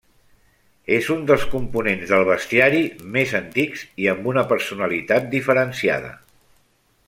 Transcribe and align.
És 0.95 1.09
un 1.15 1.19
dels 1.31 1.43
components 1.51 2.13
del 2.13 2.25
bestiari 2.31 2.81
més 3.17 3.35
antics 3.41 3.85
i 4.05 4.11
amb 4.15 4.33
una 4.33 4.45
personalitat 4.55 5.29
diferenciada. 5.37 6.11